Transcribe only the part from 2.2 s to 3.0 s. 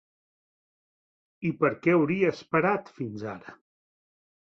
esperat